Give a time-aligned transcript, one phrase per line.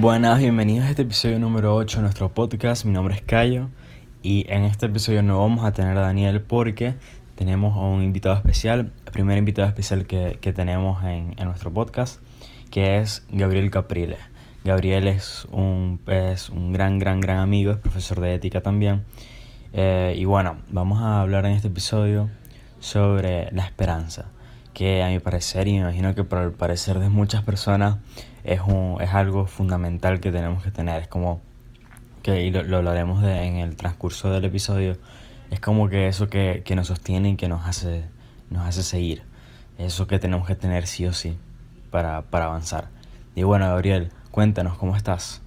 [0.00, 2.86] Buenas, bienvenidos a este episodio número 8 de nuestro podcast.
[2.86, 3.68] Mi nombre es Cayo
[4.22, 6.94] y en este episodio no vamos a tener a Daniel porque
[7.34, 11.70] tenemos a un invitado especial, el primer invitado especial que, que tenemos en, en, nuestro
[11.70, 12.22] podcast,
[12.70, 14.20] que es Gabriel Capriles.
[14.64, 19.04] Gabriel es un, es un gran, gran, gran amigo, es profesor de ética también.
[19.74, 22.30] Eh, y bueno, vamos a hablar en este episodio
[22.78, 24.30] sobre la esperanza,
[24.74, 27.98] que a mi parecer, y me imagino que para el parecer de muchas personas,
[28.44, 31.02] es, un, es algo fundamental que tenemos que tener.
[31.02, 31.40] Es como
[32.22, 34.96] que y lo, lo hablaremos de, en el transcurso del episodio,
[35.50, 38.04] es como que eso que, que nos sostiene y que nos hace,
[38.50, 39.22] nos hace seguir.
[39.78, 41.36] Eso que tenemos que tener sí o sí
[41.90, 42.88] para, para avanzar.
[43.34, 45.42] Y bueno, Gabriel, cuéntanos, ¿cómo estás?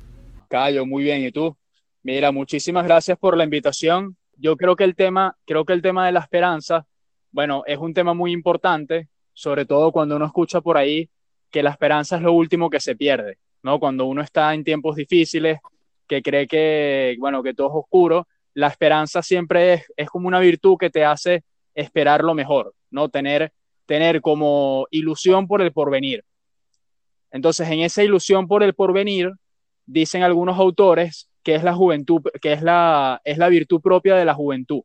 [0.49, 1.55] Cayo, muy bien, ¿y tú?
[2.01, 4.17] Mira, muchísimas gracias por la invitación.
[4.35, 6.85] Yo creo que el tema, creo que el tema de la esperanza,
[7.31, 11.09] bueno, es un tema muy importante, sobre todo cuando uno escucha por ahí
[11.49, 13.79] que la esperanza es lo último que se pierde, ¿no?
[13.79, 15.59] Cuando uno está en tiempos difíciles,
[16.07, 20.39] que cree que, bueno, que todo es oscuro, la esperanza siempre es, es como una
[20.39, 23.09] virtud que te hace esperar lo mejor, ¿no?
[23.09, 23.51] Tener,
[23.85, 26.23] tener como ilusión por el porvenir.
[27.31, 29.31] Entonces, en esa ilusión por el porvenir,
[29.85, 34.25] dicen algunos autores que es la juventud, que es la, es la virtud propia de
[34.25, 34.81] la juventud.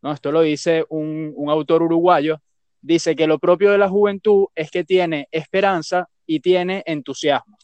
[0.00, 0.12] ¿no?
[0.12, 2.40] Esto lo dice un, un autor uruguayo.
[2.82, 7.56] Dice que lo propio de la juventud es que tiene esperanza y tiene entusiasmo.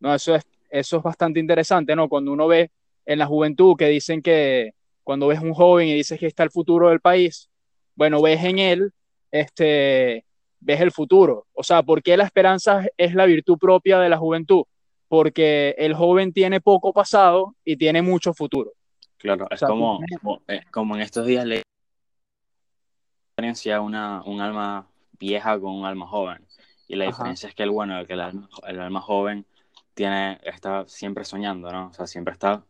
[0.00, 0.14] ¿no?
[0.14, 2.08] Eso, es, eso es bastante interesante, ¿no?
[2.08, 2.72] Cuando uno ve
[3.06, 4.72] en la juventud que dicen que
[5.04, 7.48] cuando ves un joven y dices que está el futuro del país,
[7.94, 8.92] bueno, ves en él,
[9.30, 10.24] este,
[10.58, 11.46] ves el futuro.
[11.52, 14.64] O sea, ¿por qué la esperanza es la virtud propia de la juventud?
[15.08, 18.72] Porque el joven tiene poco pasado y tiene mucho futuro.
[19.18, 20.00] Claro, es, o sea, como,
[20.46, 21.62] es como en estos días le
[23.40, 24.86] diferencia una, un alma
[25.18, 26.44] vieja con un alma joven.
[26.88, 27.12] Y la Ajá.
[27.12, 29.46] diferencia es que el bueno, que el alma, el alma joven
[29.94, 31.88] tiene, está siempre soñando, ¿no?
[31.88, 32.62] O sea, siempre está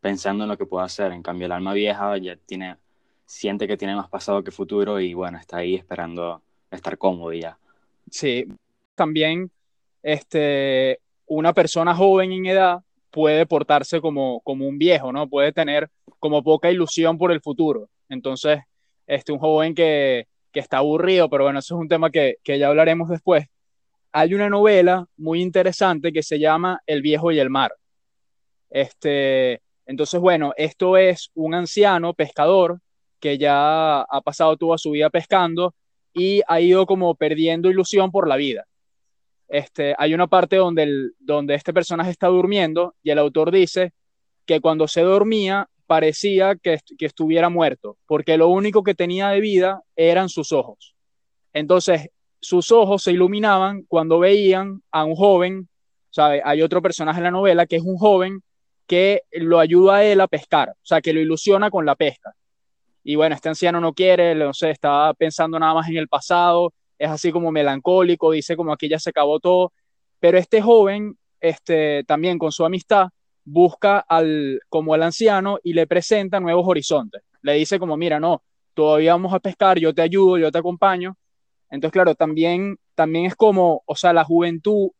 [0.00, 1.12] pensando en lo que puede hacer.
[1.12, 2.76] En cambio, el alma vieja ya tiene,
[3.24, 7.58] siente que tiene más pasado que futuro y bueno, está ahí esperando estar cómodo ya.
[8.10, 8.46] Sí,
[8.94, 9.50] también
[10.02, 15.28] este, una persona joven en edad puede portarse como, como un viejo, ¿no?
[15.28, 17.88] Puede tener como poca ilusión por el futuro.
[18.08, 18.60] Entonces,
[19.10, 22.60] este, un joven que, que está aburrido, pero bueno, eso es un tema que, que
[22.60, 23.44] ya hablaremos después.
[24.12, 27.74] Hay una novela muy interesante que se llama El viejo y el mar.
[28.70, 32.78] Este, entonces, bueno, esto es un anciano pescador
[33.18, 35.74] que ya ha pasado toda su vida pescando
[36.14, 38.64] y ha ido como perdiendo ilusión por la vida.
[39.48, 43.92] Este, hay una parte donde, el, donde este personaje está durmiendo y el autor dice
[44.46, 49.82] que cuando se dormía parecía que, estuviera muerto, porque lo único que tenía de vida
[49.96, 50.94] eran sus ojos.
[51.52, 55.68] Entonces, sus ojos se iluminaban cuando veían a un joven,
[56.10, 56.42] ¿sabe?
[56.44, 58.40] Hay otro personaje en la novela que es un joven
[58.86, 62.36] que lo ayuda a él a pescar, o sea, que lo ilusiona con la pesca.
[63.02, 66.72] Y bueno, este anciano no quiere, no sé, está pensando nada más en el pasado,
[67.00, 69.72] es así como melancólico, dice como aquí ya se acabó todo,
[70.20, 73.08] pero este joven, este, también con su amistad,
[73.44, 77.22] busca al, como al anciano y le presenta nuevos horizontes.
[77.42, 78.42] Le dice como, mira, no,
[78.74, 81.16] todavía vamos a pescar, yo te ayudo, yo te acompaño.
[81.70, 84.90] Entonces, claro, también, también es como, o sea, la juventud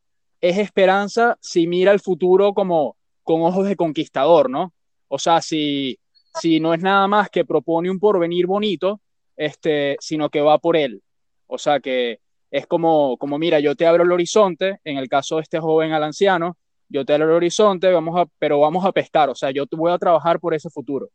[0.41, 4.73] es esperanza si mira el futuro como con ojos de conquistador, ¿no?
[5.09, 5.99] O sea, si,
[6.41, 9.01] si no es nada más que propone un porvenir bonito,
[9.37, 11.03] este, sino que va por él.
[11.47, 15.37] O sea, que es como, como, mira, yo te abro el horizonte, en el caso
[15.37, 16.57] de este joven al anciano,
[16.91, 19.99] yo te el horizonte, vamos a, pero vamos a pescar, o sea, yo voy a
[19.99, 21.09] trabajar por ese futuro.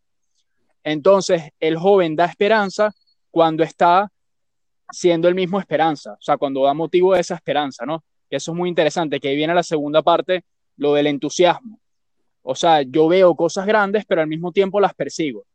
[0.83, 2.93] Entonces, el joven da esperanza
[3.29, 4.09] cuando está
[4.89, 8.03] siendo el mismo esperanza, o sea, cuando da motivo de esa esperanza, ¿no?
[8.29, 10.45] Eso es muy interesante, que ahí viene la segunda parte,
[10.77, 11.79] lo del entusiasmo.
[12.41, 15.45] O sea, yo veo cosas grandes, pero al mismo tiempo las persigo.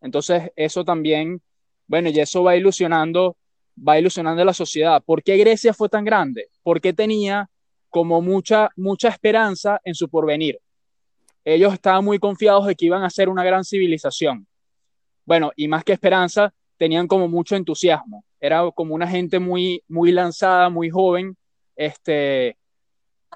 [0.00, 1.40] Entonces, eso también,
[1.86, 3.36] bueno, y eso va ilusionando,
[3.76, 5.02] va ilusionando a la sociedad.
[5.04, 6.48] ¿Por qué Grecia fue tan grande?
[6.62, 7.48] Porque tenía
[7.90, 10.58] como mucha, mucha esperanza en su porvenir.
[11.44, 14.46] Ellos estaban muy confiados de que iban a ser una gran civilización.
[15.24, 18.24] Bueno, y más que esperanza, tenían como mucho entusiasmo.
[18.40, 21.36] Era como una gente muy, muy lanzada, muy joven,
[21.76, 22.56] este,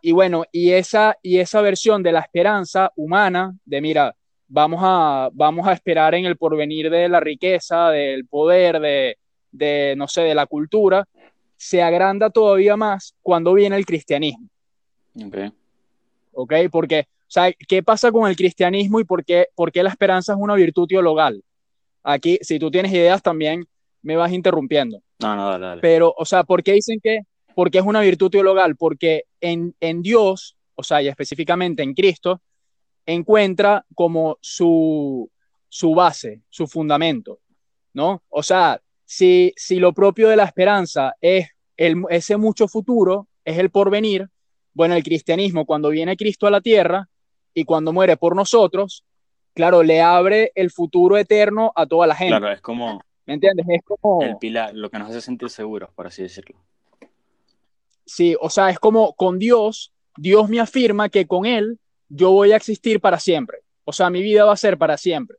[0.00, 4.14] y bueno, y esa, y esa versión de la esperanza humana, de mira,
[4.48, 9.18] vamos a, vamos a esperar en el porvenir de la riqueza, del poder, de,
[9.50, 11.06] de, no sé, de la cultura,
[11.62, 14.48] se agranda todavía más cuando viene el cristianismo.
[15.24, 15.36] Ok.
[16.32, 19.90] Ok, porque, o sea, ¿qué pasa con el cristianismo y por qué, por qué la
[19.90, 21.42] esperanza es una virtud teologal?
[22.02, 23.66] Aquí, si tú tienes ideas también,
[24.02, 25.02] me vas interrumpiendo.
[25.20, 25.80] No, no, dale, dale.
[25.80, 27.20] Pero, o sea, ¿por qué dicen que,
[27.54, 32.40] porque es una virtud teologal, porque en, en Dios o sea, y específicamente en Cristo,
[33.06, 35.30] encuentra como su,
[35.68, 37.40] su base, su fundamento,
[37.94, 38.22] ¿no?
[38.28, 38.80] O sea,
[39.12, 44.30] si, si lo propio de la esperanza es el, ese mucho futuro, es el porvenir,
[44.72, 47.10] bueno, el cristianismo, cuando viene Cristo a la tierra
[47.52, 49.04] y cuando muere por nosotros,
[49.52, 52.38] claro, le abre el futuro eterno a toda la gente.
[52.38, 53.02] Claro, es como...
[53.26, 53.66] ¿Me entiendes?
[53.68, 54.22] Es como...
[54.22, 56.56] El pilar, lo que nos hace sentir seguros, por así decirlo.
[58.06, 61.78] Sí, o sea, es como con Dios, Dios me afirma que con Él
[62.08, 63.58] yo voy a existir para siempre.
[63.84, 65.36] O sea, mi vida va a ser para siempre.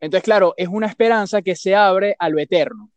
[0.00, 2.90] Entonces, claro, es una esperanza que se abre a lo eterno.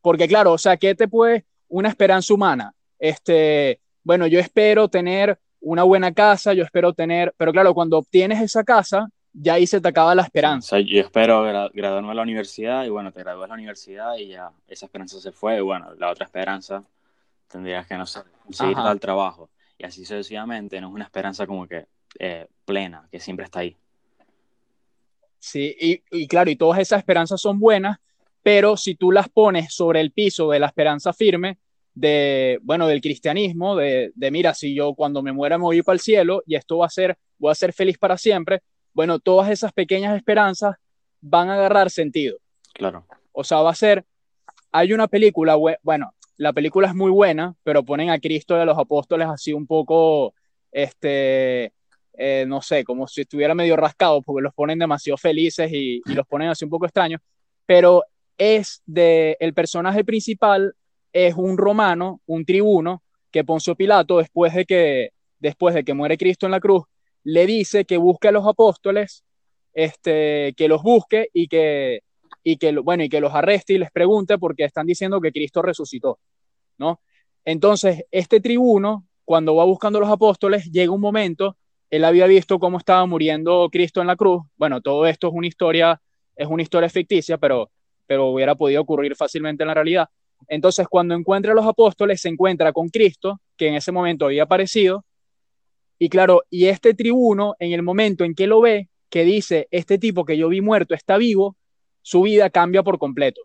[0.00, 2.74] Porque, claro, o sea, ¿qué te puede una esperanza humana?
[2.98, 8.40] Este, bueno, yo espero tener una buena casa, yo espero tener, pero claro, cuando obtienes
[8.40, 10.78] esa casa, ya ahí se te acaba la esperanza.
[10.80, 14.50] yo espero graduarme a la universidad y bueno, te gradúas a la universidad y ya
[14.66, 16.82] esa esperanza se fue y bueno, la otra esperanza
[17.48, 19.50] tendrías que, no sé, conseguir tal trabajo.
[19.78, 21.86] Y así sucesivamente, no es una esperanza como que
[22.18, 23.76] eh, plena, que siempre está ahí.
[25.42, 27.98] Sí, y, y claro, y todas esas esperanzas son buenas,
[28.44, 31.58] pero si tú las pones sobre el piso de la esperanza firme,
[31.94, 35.94] de, bueno, del cristianismo, de, de, mira, si yo cuando me muera me voy para
[35.94, 38.62] el cielo y esto va a ser, voy a ser feliz para siempre,
[38.94, 40.76] bueno, todas esas pequeñas esperanzas
[41.20, 42.38] van a agarrar sentido.
[42.72, 43.04] Claro.
[43.32, 44.04] O sea, va a ser,
[44.70, 48.64] hay una película, bueno, la película es muy buena, pero ponen a Cristo y a
[48.64, 50.34] los apóstoles así un poco,
[50.70, 51.72] este,
[52.14, 56.26] eh, no sé, como si estuviera medio rascado, porque los ponen demasiado felices y, los
[56.26, 57.20] ponen así un poco extraños,
[57.66, 58.04] pero
[58.36, 60.74] es de, el personaje principal
[61.12, 66.18] es un romano, un tribuno, que Poncio Pilato, después de que, después de que muere
[66.18, 66.84] Cristo en la cruz,
[67.24, 69.24] le dice que busque a los apóstoles,
[69.72, 72.02] este, que los busque y que,
[72.42, 75.62] y que, bueno, y que los arreste y les pregunte porque están diciendo que Cristo
[75.62, 76.18] resucitó,
[76.78, 77.00] ¿no?
[77.44, 81.56] Entonces, este tribuno, cuando va buscando a los apóstoles, llega un momento,
[81.92, 85.46] él había visto cómo estaba muriendo Cristo en la cruz, bueno, todo esto es una
[85.46, 86.00] historia,
[86.34, 87.70] es una historia ficticia, pero,
[88.06, 90.08] pero hubiera podido ocurrir fácilmente en la realidad.
[90.48, 94.44] Entonces, cuando encuentra a los apóstoles, se encuentra con Cristo, que en ese momento había
[94.44, 95.04] aparecido,
[95.98, 99.98] y claro, y este tribuno, en el momento en que lo ve, que dice, este
[99.98, 101.56] tipo que yo vi muerto está vivo,
[102.00, 103.42] su vida cambia por completo.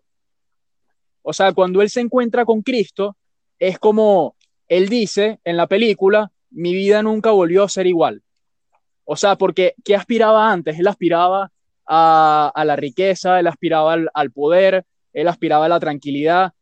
[1.20, 3.18] O sea, cuando él se encuentra con Cristo,
[3.58, 4.36] es como
[4.68, 8.22] él dice en la película, mi vida nunca volvió a ser igual.
[9.10, 10.78] O sea, porque ¿qué aspiraba antes?
[10.78, 11.50] Él aspiraba
[11.86, 14.84] a, la riqueza, él aspiraba al, poder,
[15.14, 16.52] él aspiraba a la tranquilidad.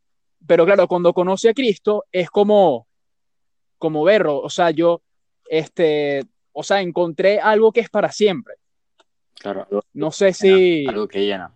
[0.47, 2.87] Pero claro, cuando conoce a Cristo es como,
[3.79, 4.39] como verlo.
[4.39, 5.03] O sea, yo,
[5.49, 6.23] este,
[6.53, 8.55] o sea, encontré algo que es para siempre.
[9.41, 9.67] Claro.
[9.93, 10.87] No sé si...
[10.87, 11.53] Algo que llena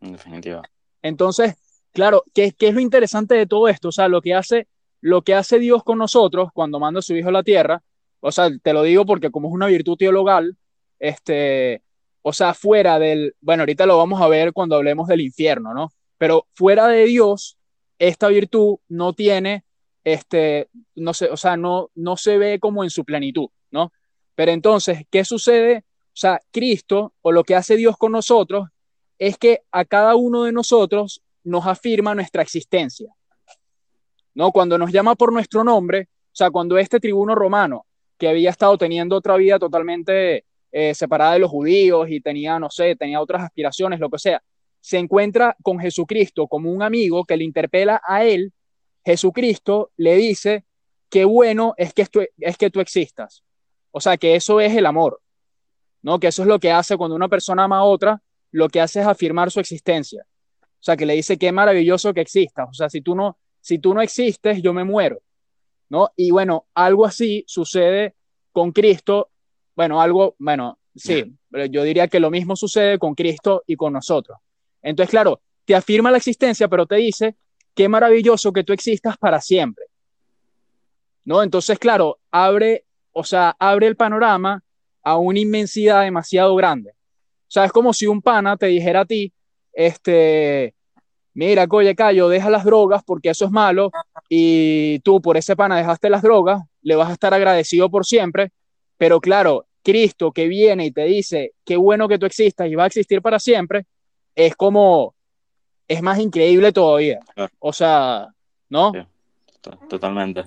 [0.00, 0.62] en definitiva.
[1.02, 1.56] Entonces,
[1.92, 3.88] claro, ¿qué, ¿qué, es lo interesante de todo esto?
[3.88, 4.66] O sea, lo que hace,
[5.02, 7.82] lo que hace Dios con nosotros cuando manda a su Hijo a la tierra,
[8.20, 10.56] o sea, te lo digo porque como es una virtud teologal,
[10.98, 11.82] este,
[12.22, 15.92] o sea, fuera del, bueno, ahorita lo vamos a ver cuando hablemos del infierno, ¿no?
[16.18, 17.58] Pero fuera de Dios,
[17.98, 19.64] esta virtud no tiene,
[20.04, 23.92] este, no sé, o sea, no, no se ve como en su plenitud, ¿no?
[24.34, 25.84] Pero entonces, ¿qué sucede?
[26.08, 28.68] O sea, Cristo o lo que hace Dios con nosotros
[29.18, 33.14] es que a cada uno de nosotros nos afirma nuestra existencia.
[34.34, 34.52] ¿No?
[34.52, 37.84] Cuando nos llama por nuestro nombre, o sea, cuando este tribuno romano,
[38.20, 42.68] que había estado teniendo otra vida totalmente eh, separada de los judíos y tenía, no
[42.68, 44.42] sé, tenía otras aspiraciones, lo que sea,
[44.78, 48.52] se encuentra con Jesucristo como un amigo que le interpela a él,
[49.06, 50.64] Jesucristo le dice,
[51.08, 52.06] qué bueno es que,
[52.38, 53.42] es que tú existas.
[53.90, 55.22] O sea, que eso es el amor,
[56.02, 56.20] ¿no?
[56.20, 59.00] Que eso es lo que hace cuando una persona ama a otra, lo que hace
[59.00, 60.26] es afirmar su existencia.
[60.62, 62.68] O sea, que le dice qué maravilloso que existas.
[62.68, 65.22] O sea, si tú no, si tú no existes, yo me muero.
[65.90, 66.10] ¿No?
[66.16, 68.14] Y bueno, algo así sucede
[68.52, 69.30] con Cristo.
[69.76, 71.36] Bueno, algo, bueno, sí,
[71.70, 74.38] yo diría que lo mismo sucede con Cristo y con nosotros.
[74.82, 77.36] Entonces, claro, te afirma la existencia, pero te dice
[77.74, 79.84] qué maravilloso que tú existas para siempre.
[81.24, 81.42] ¿No?
[81.42, 84.62] Entonces, claro, abre, o sea, abre el panorama
[85.02, 86.90] a una inmensidad demasiado grande.
[86.90, 89.32] O sea, es como si un pana te dijera a ti,
[89.72, 90.74] este,
[91.34, 93.90] mira, coye, Cayo, deja las drogas porque eso es malo
[94.28, 98.50] y tú por ese pana dejaste las drogas, le vas a estar agradecido por siempre,
[98.96, 102.84] pero claro, Cristo que viene y te dice, qué bueno que tú existas y va
[102.84, 103.86] a existir para siempre,
[104.34, 105.14] es como,
[105.88, 107.20] es más increíble todavía.
[107.58, 108.28] O sea,
[108.68, 108.92] ¿no?
[109.88, 110.44] totalmente.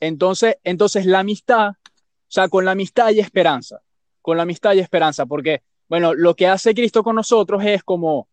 [0.00, 3.80] Entonces, entonces la amistad, o sea, con la amistad hay esperanza
[4.28, 8.27] con la amistad y esperanza, porque, bueno, lo que hace Cristo con nosotros es como,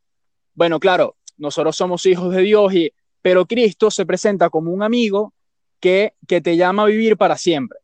[0.56, 5.34] bueno, claro, nosotros somos hijos de Dios, y, pero Cristo se presenta como un amigo
[5.80, 7.80] que, que te llama a vivir para siempre.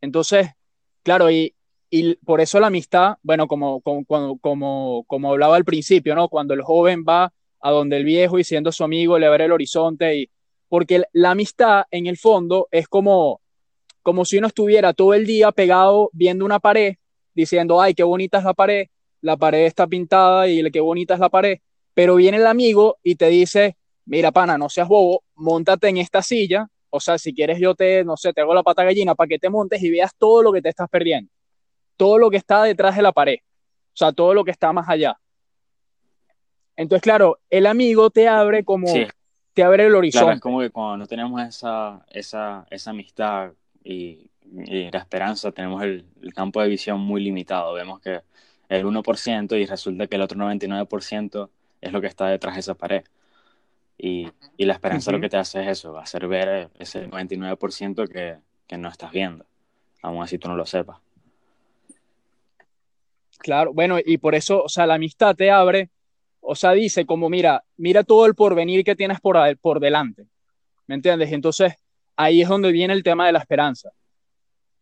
[0.00, 0.50] Entonces,
[1.02, 1.54] claro, y,
[1.90, 6.28] y por eso la amistad, bueno, como, como, como, como hablaba al principio, ¿no?
[6.28, 9.52] Cuando el joven va a donde el viejo y siendo su amigo le abre el
[9.52, 10.30] horizonte y
[10.68, 13.40] porque la amistad en el fondo es como
[14.02, 16.94] como si uno estuviera todo el día pegado viendo una pared
[17.34, 18.86] diciendo, "Ay, qué bonita es la pared,
[19.20, 21.58] la pared está pintada y qué bonita es la pared",
[21.94, 26.22] pero viene el amigo y te dice, "Mira, pana, no seas bobo, montate en esta
[26.22, 29.28] silla, o sea, si quieres yo te, no sé, te hago la pata gallina para
[29.28, 31.30] que te montes y veas todo lo que te estás perdiendo,
[31.96, 34.88] todo lo que está detrás de la pared, o sea, todo lo que está más
[34.88, 35.18] allá."
[36.76, 38.86] Entonces, claro, el amigo te abre como,
[39.52, 40.24] te abre el horizonte.
[40.24, 43.52] Claro, es como que cuando no tenemos esa, esa, esa amistad
[43.84, 46.04] y, la esperanza, tenemos el,
[46.34, 47.74] campo de visión muy limitado.
[47.74, 48.20] Vemos que
[48.68, 52.74] el 1% y resulta que el otro 99% es lo que está detrás de esa
[52.74, 53.04] pared.
[53.98, 58.38] Y, y la esperanza lo que te hace es eso, hacer ver ese 99% que,
[58.66, 59.44] que no estás viendo,
[60.02, 60.98] aún así tú no lo sepas.
[63.38, 65.90] Claro, bueno, y por eso, o sea, la amistad te abre
[66.40, 70.26] o sea, dice como, mira, mira todo el porvenir que tienes por, por delante.
[70.86, 71.30] ¿Me entiendes?
[71.32, 71.74] entonces
[72.16, 73.90] ahí es donde viene el tema de la esperanza.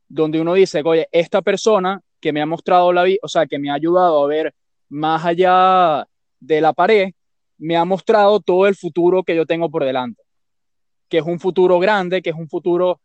[0.08, 3.58] Donde uno dice, oye, esta persona que me ha mostrado la vida, o sea, que
[3.58, 4.54] me ha ayudado a ver
[4.88, 6.07] más allá
[6.40, 7.10] de la pared,
[7.58, 10.22] me ha mostrado todo el futuro que yo tengo por delante.
[11.08, 13.00] Que es un futuro grande, que es un futuro,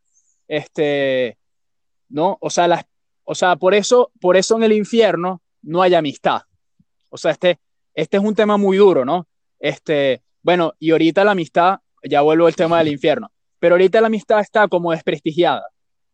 [0.48, 1.38] este,
[2.10, 2.38] ¿no?
[2.42, 2.86] O sea, la,
[3.24, 6.42] o sea por, eso, por eso en el infierno no hay amistad.
[7.10, 7.60] O sea, este,
[7.94, 9.28] este es un tema muy duro, ¿no?
[9.60, 14.08] Este, bueno, y ahorita la amistad, ya vuelvo al tema del infierno, pero ahorita la
[14.08, 15.64] amistad está como desprestigiada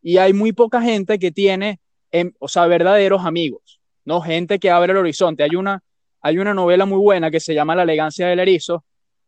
[0.02, 1.80] y hay muy poca gente que tiene,
[2.12, 4.22] em, o sea, verdaderos amigos, ¿no?
[4.22, 5.44] Gente que abre el horizonte.
[5.44, 5.84] Hay una,
[6.22, 8.84] hay una novela muy buena que se llama La elegancia del erizo,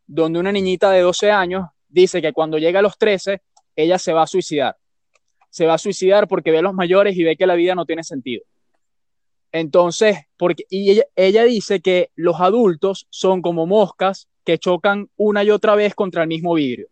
[0.06, 3.42] donde una niñita de 12 años dice que cuando llega a los 13,
[3.76, 4.78] ella se va a suicidar.
[5.50, 7.86] Se va a suicidar porque ve a los mayores y ve que la vida no
[7.86, 8.44] tiene sentido.
[9.52, 15.52] Entonces, porque, y ella, dice que los adultos son como moscas que chocan una y
[15.52, 16.88] otra vez contra el mismo vidrio.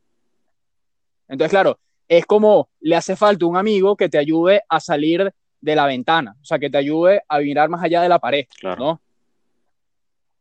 [1.29, 5.75] Entonces, claro, es como le hace falta un amigo que te ayude a salir de
[5.75, 8.45] la ventana, o sea, que te ayude a mirar más allá de la pared,
[8.77, 9.01] ¿no?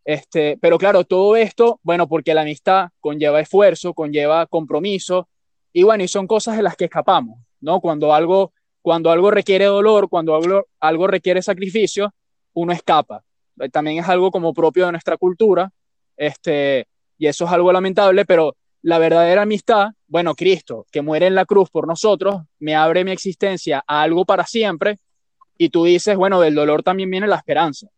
[0.08, 5.28] Este, pero claro, todo esto, bueno, porque la amistad conlleva esfuerzo, conlleva compromiso,
[5.70, 7.78] y bueno, y son cosas de las que escapamos, ¿no?
[7.82, 12.14] Cuando algo cuando algo requiere dolor, cuando algo, algo requiere sacrificio,
[12.54, 13.22] uno escapa.
[13.70, 15.70] También es algo como propio de nuestra cultura,
[16.16, 16.86] este,
[17.18, 21.44] y eso es algo lamentable, pero la verdadera amistad, bueno, Cristo, que muere en la
[21.44, 24.96] cruz por nosotros, me abre mi existencia a algo para siempre,
[25.58, 27.88] y tú dices, bueno, del dolor también viene la esperanza.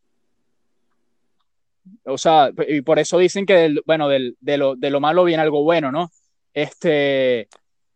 [2.05, 5.25] O sea, y por eso dicen que, del, bueno, del, de, lo, de lo malo
[5.25, 6.11] viene algo bueno, ¿no?
[6.53, 7.49] Este,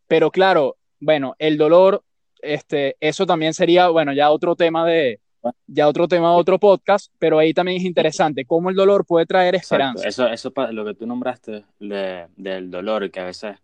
[0.06, 2.02] pero claro, bueno, el dolor
[2.44, 5.20] este, eso también sería, bueno, ya otro tema de,
[5.66, 9.26] ya otro tema de otro podcast, pero ahí también es interesante cómo el dolor puede
[9.26, 10.06] traer esperanza.
[10.06, 13.56] Eso, eso lo que tú nombraste del dolor, que a veces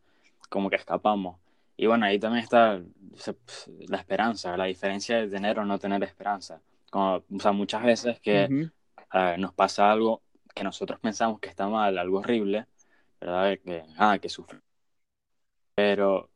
[0.48, 1.36] como que escapamos.
[1.76, 2.80] Y bueno, ahí también está
[3.88, 6.60] la esperanza, la diferencia de tener o no tener esperanza.
[6.90, 8.68] Como, o sea, muchas veces que
[9.38, 10.22] nos pasa algo
[10.54, 12.66] que nosotros pensamos que está mal, algo horrible,
[13.20, 13.58] ¿verdad?
[13.64, 14.60] Que, ah, que sufre.
[15.74, 16.30] Pero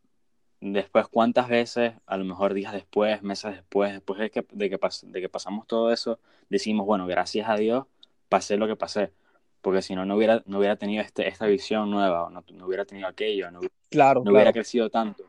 [0.60, 4.78] después cuántas veces, a lo mejor días después, meses después, después de que, de que,
[5.02, 7.84] de que pasamos todo eso, decimos, bueno, gracias a Dios
[8.28, 9.12] pasé lo que pasé,
[9.60, 12.84] porque si no, no hubiera, no hubiera tenido este, esta visión nueva, no, no hubiera
[12.84, 15.24] tenido aquello, no, claro, no hubiera crecido tanto.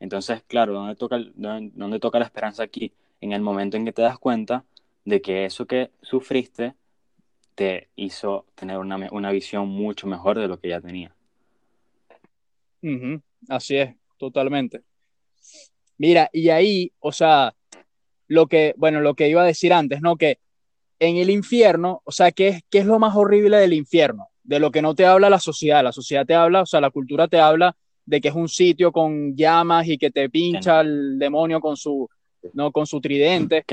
[0.00, 2.92] Entonces, claro, ¿dónde toca, dónde, toca la esperanza aquí?
[3.20, 4.64] En el momento en que te das cuenta
[5.04, 6.74] de que eso que sufriste
[7.54, 11.14] te hizo tener una, una visión mucho mejor de lo que ya tenía.
[13.48, 14.82] Así es, totalmente.
[15.98, 17.54] Mira, y ahí, o sea,
[18.28, 20.16] lo que, bueno, lo que iba a decir antes, ¿no?
[20.16, 20.38] Que
[20.98, 24.28] en el infierno, o sea, ¿qué es, qué es lo más horrible del infierno?
[24.42, 25.82] De lo que no te habla la sociedad.
[25.84, 28.90] La sociedad te habla, o sea, la cultura te habla de que es un sitio
[28.90, 32.08] con llamas y que te pincha el demonio con su,
[32.54, 32.72] ¿no?
[32.72, 33.64] con su tridente.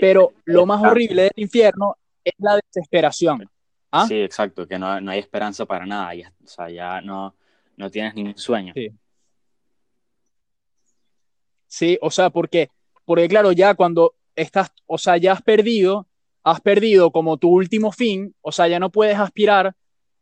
[0.00, 3.48] Pero lo más horrible del infierno es la desesperación.
[3.90, 4.06] ¿Ah?
[4.06, 6.12] Sí, exacto, que no, no, hay esperanza para nada.
[6.44, 7.34] o sea, ya no,
[7.76, 8.72] no tienes ningún sueño.
[8.74, 8.90] Sí.
[11.70, 11.98] ¿sí?
[12.02, 12.70] O sea, porque,
[13.06, 16.06] porque claro, ya cuando estás, o sea, ya has perdido,
[16.42, 19.74] has perdido como tu último fin, o sea, ya no puedes aspirar,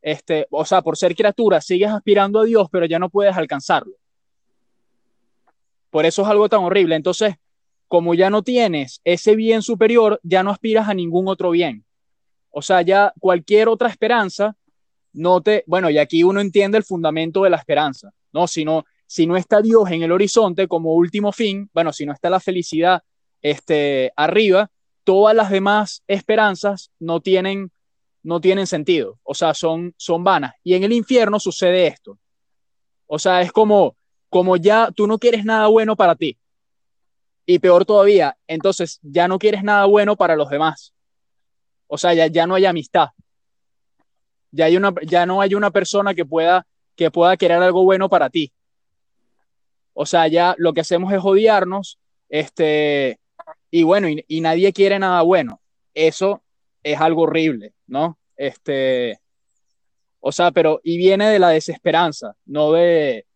[0.03, 3.95] este, o sea, por ser criatura, sigues aspirando a Dios, pero ya no puedes alcanzarlo.
[5.91, 6.95] Por eso es algo tan horrible.
[6.95, 7.37] Entonces,
[7.89, 11.85] como ya no tienes ese bien superior, ya no aspiras a ningún otro bien.
[12.51, 14.57] O sea, ya cualquier otra esperanza
[15.13, 18.47] no te, bueno, y aquí uno entiende el fundamento de la esperanza, ¿no?
[18.47, 22.31] Sino si no está Dios en el horizonte como último fin, bueno, si no está
[22.31, 23.03] la felicidad
[23.41, 24.71] este, arriba,
[25.05, 27.73] todas las demás esperanzas no tienen,
[28.23, 30.55] no tienen sentido, o sea, son, son vanas.
[30.63, 32.19] Y en el infierno sucede esto.
[33.07, 33.97] O sea, es como,
[34.29, 36.37] como ya tú no quieres nada bueno para ti.
[37.47, 40.93] Y peor todavía, entonces ya no quieres nada bueno para los demás.
[41.89, 43.09] O sea, ya, ya no hay amistad.
[44.51, 48.09] Ya, hay una, ya no hay una persona que pueda, que pueda querer algo bueno
[48.09, 48.53] para ti.
[49.95, 53.19] O sea, ya lo que hacemos es odiarnos, este,
[53.71, 55.61] y bueno, y, nadie quiere nada bueno.
[55.93, 56.43] Eso
[56.83, 58.17] es algo horrible, ¿no?
[58.37, 59.19] Este,
[60.21, 63.27] o sea, pero, y viene de la desesperanza, no de,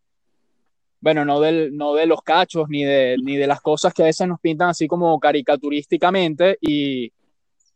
[1.00, 4.06] bueno, no, del, no de los cachos, ni de, ni de las cosas que a
[4.06, 7.12] veces nos pintan así como caricaturísticamente, y,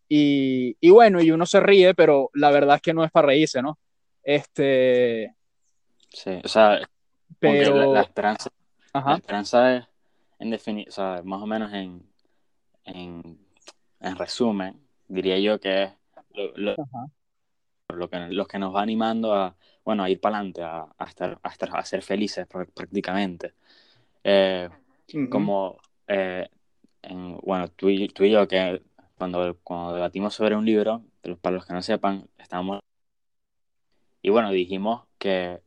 [0.08, 3.62] y, bueno, y uno se ríe, pero la verdad es que no es para reírse,
[3.62, 3.78] ¿no?
[4.22, 5.34] Este...
[6.10, 6.80] Sí, o sea,
[7.38, 7.92] pero...
[7.92, 8.50] la, esperanza,
[8.94, 9.84] la esperanza es,
[10.38, 12.02] en o sea, más o menos en,
[12.84, 13.38] en,
[14.16, 15.92] resumen, diría yo que es
[16.54, 16.76] lo,
[18.08, 21.38] que, los que nos va animando a, bueno, a ir para adelante, a, a, estar,
[21.42, 23.54] a, estar, a ser felices prácticamente.
[24.22, 24.68] Eh,
[25.30, 26.48] como, eh,
[27.02, 28.82] en, bueno, tú y, tú y yo, que
[29.16, 31.02] cuando, cuando debatimos sobre un libro,
[31.40, 32.80] para los que no sepan, estamos...
[34.22, 35.60] Y bueno, dijimos que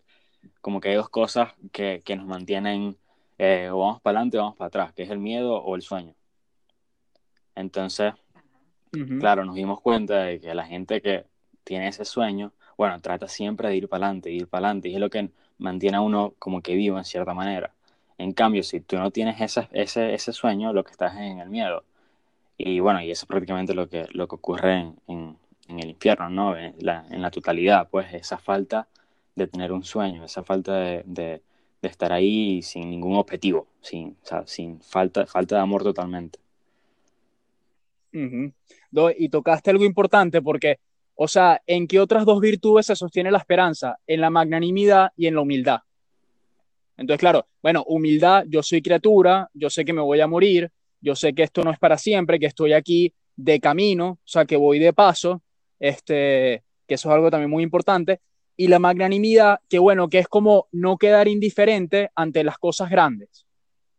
[0.62, 2.98] como que hay dos cosas que, que nos mantienen
[3.38, 5.82] eh, o vamos para adelante o vamos para atrás, que es el miedo o el
[5.82, 6.14] sueño.
[7.56, 8.14] Entonces,
[9.20, 11.26] claro, nos dimos cuenta de que la gente que
[11.64, 15.00] tiene ese sueño, bueno, trata siempre de ir para adelante, ir para adelante, y es
[15.00, 17.74] lo que mantiene a uno como que vivo en cierta manera.
[18.18, 21.40] En cambio, si tú no tienes ese, ese, ese sueño, lo que estás es en
[21.40, 21.84] el miedo.
[22.60, 26.30] Y bueno, y eso es prácticamente lo que, lo que ocurre en, en, el infierno,
[26.30, 26.58] ¿no?
[26.58, 28.88] En la, en la, totalidad, pues esa falta
[29.36, 31.42] de tener un sueño, esa falta de, de,
[31.82, 36.40] estar ahí sin ningún objetivo, sin, sin falta, falta de amor totalmente
[38.12, 40.80] y tocaste algo importante porque,
[41.16, 43.98] o sea, ¿en qué otras dos virtudes se sostiene la esperanza?
[44.08, 45.80] En la magnanimidad y en la humildad.
[46.98, 51.16] Entonces, claro, bueno, humildad, yo soy criatura, yo sé que me voy a morir, yo
[51.16, 54.58] sé que esto no es para siempre, que estoy aquí de camino, o sea, que
[54.58, 55.42] voy de paso,
[55.80, 58.20] este, que eso es algo también muy importante.
[58.58, 63.46] Y la magnanimidad, que bueno, que es como no quedar indiferente ante las cosas grandes,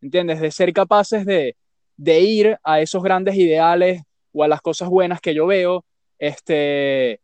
[0.03, 0.41] ¿entiendes?
[0.41, 1.57] De ser capaces de,
[1.97, 5.85] de ir a esos grandes ideales o a las cosas buenas que yo veo,
[6.19, 7.21] este,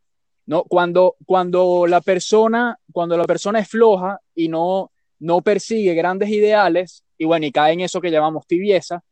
[0.46, 0.64] ¿no?
[0.64, 7.04] Cuando, cuando, la persona, cuando la persona es floja y no, no persigue grandes ideales,
[7.18, 9.02] y bueno, y cae en eso que llamamos tibieza,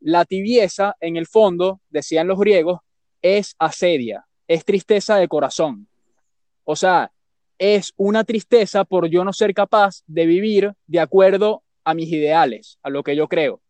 [0.00, 2.80] la tibieza, en el fondo, decían los griegos,
[3.22, 5.86] es asedia, es tristeza de corazón.
[6.64, 7.12] O sea,
[7.58, 12.78] es una tristeza por yo no ser capaz de vivir de acuerdo a mis ideales,
[12.82, 13.60] a lo que yo creo.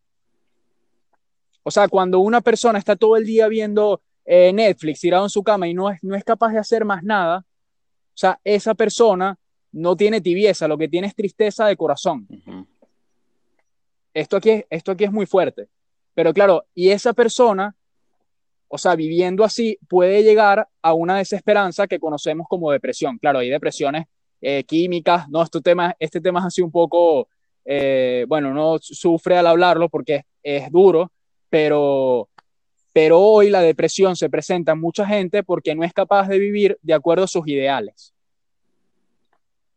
[1.63, 5.43] O sea, cuando una persona está todo el día viendo eh, Netflix tirado en su
[5.43, 9.37] cama y no es, no es capaz de hacer más nada, o sea, esa persona
[9.71, 12.27] no tiene tibieza, lo que tiene es tristeza de corazón.
[14.13, 15.67] esto, aquí, esto aquí es muy fuerte.
[16.13, 17.75] Pero claro, y esa persona,
[18.67, 23.17] o sea, viviendo así, puede llegar a una desesperanza que conocemos como depresión.
[23.17, 24.05] Claro, hay depresiones
[24.41, 25.43] eh, químicas, ¿no?
[25.43, 27.29] Este tema, este tema es así un poco,
[27.63, 31.11] eh, bueno, no sufre al hablarlo porque es duro,
[31.49, 32.27] pero,
[32.91, 36.77] pero hoy la depresión se presenta en mucha gente porque no es capaz de vivir
[36.81, 38.13] de acuerdo a sus ideales.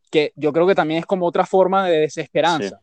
[0.09, 2.79] Que yo creo que también es como otra forma de desesperanza.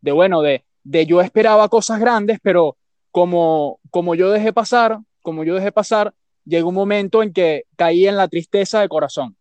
[0.00, 2.76] De bueno, de, de yo esperaba cosas grandes, pero
[3.10, 6.14] como, como yo dejé pasar, como yo dejé pasar,
[6.44, 9.36] llegó un momento en que caí en la tristeza de corazón.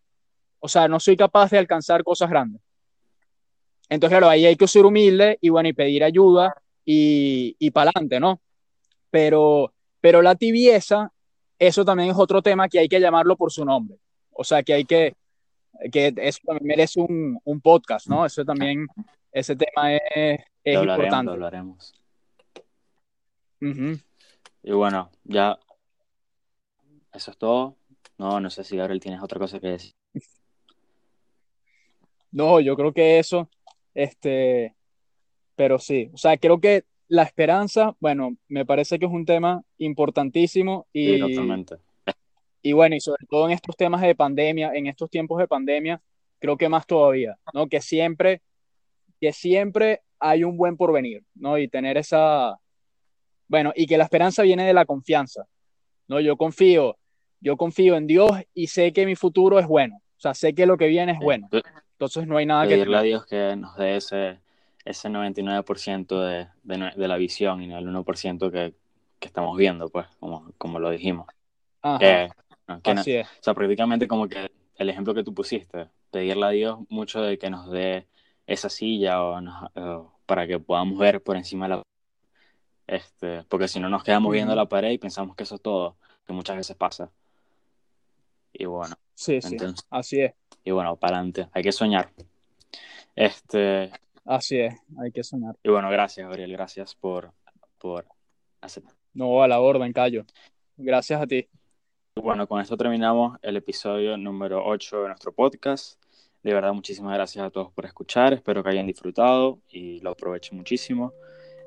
[0.60, 2.62] O sea, no soy capaz de alcanzar cosas grandes.
[3.90, 6.54] Entonces, claro, ahí hay que ser humilde y bueno, y pedir ayuda
[6.86, 8.40] y, y para adelante, ¿no?
[9.10, 11.12] Pero, pero la tibieza,
[11.60, 13.98] eso también es otro tema que hay que llamarlo por su nombre.
[14.32, 15.16] O sea, que hay que,
[15.92, 18.26] que eso también merece un, un podcast, ¿no?
[18.26, 18.88] Eso también,
[19.32, 21.26] ese tema es, es lo hablaremos, importante.
[21.28, 21.94] Lo hablaremos.
[24.64, 25.58] Y bueno, ya
[27.14, 27.76] eso es todo.
[28.18, 29.94] No, no sé si Gabriel tienes otra cosa que decir.
[32.32, 33.50] No, yo creo que eso,
[33.94, 34.76] este,
[35.56, 39.62] pero sí, o sea, creo que la esperanza, bueno, me parece que es un tema
[39.80, 41.76] importantísimo y, totalmente.
[42.62, 46.02] y bueno, y sobre todo en estos temas de pandemia, en estos tiempos de pandemia,
[46.40, 47.68] creo que más todavía, ¿no?
[47.68, 48.42] Que siempre,
[49.22, 51.58] que siempre hay un buen porvenir, ¿no?
[51.58, 52.58] Y tener esa,
[53.48, 55.46] bueno, y que la esperanza viene de la confianza,
[56.08, 56.20] ¿no?
[56.20, 56.98] Yo confío,
[57.40, 60.66] yo confío en Dios y sé que mi futuro es bueno, o sea, sé que
[60.66, 61.48] lo que viene es bueno.
[61.94, 62.74] Entonces no hay nada que...
[62.74, 64.40] Pedirle a Dios que nos dé ese
[64.84, 68.74] ese 99% de, de, de, la visión y no el 1% que,
[69.20, 71.28] que, estamos viendo, pues, como, como lo dijimos.
[71.84, 72.34] Ajá.
[72.84, 73.28] Así es.
[73.28, 77.38] O sea, prácticamente como que el ejemplo que tú pusiste, pedirle a Dios mucho de
[77.38, 78.08] que nos dé
[78.52, 81.84] esa silla o, para que podamos ver por encima de la
[82.88, 85.96] este, porque si no nos quedamos viendo la pared y pensamos que eso es todo,
[86.26, 87.10] que muchas veces pasa.
[88.52, 88.96] Y bueno.
[89.14, 89.56] Sí, sí,
[89.90, 90.34] así es.
[90.64, 92.12] Y bueno, para adelante, hay que soñar.
[93.16, 93.92] Este.
[94.26, 95.58] Así es, hay que soñar.
[95.64, 97.32] Y bueno, gracias, Gabriel, gracias por,
[97.78, 98.06] por
[98.60, 98.94] aceptar.
[99.14, 100.26] No, a la orden, Callo.
[100.76, 101.48] Gracias a ti.
[102.16, 106.01] Bueno, con esto terminamos el episodio número 8 de nuestro podcast.
[106.44, 108.34] De verdad, muchísimas gracias a todos por escuchar.
[108.34, 111.14] Espero que hayan disfrutado y lo aprovechen muchísimo.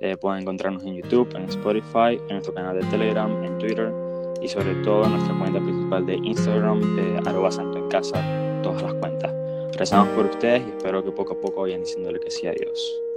[0.00, 3.92] Eh, pueden encontrarnos en YouTube, en Spotify, en nuestro canal de Telegram, en Twitter
[4.42, 8.94] y sobre todo en nuestra cuenta principal de Instagram, arroba santo en casa, todas las
[8.94, 9.32] cuentas.
[9.76, 13.13] Rezamos por ustedes y espero que poco a poco vayan diciéndole que sí a Dios.